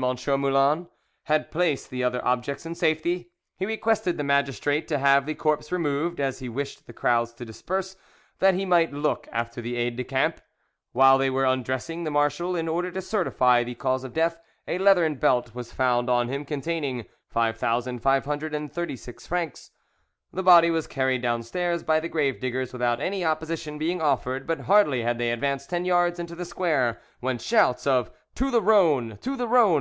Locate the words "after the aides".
9.30-9.98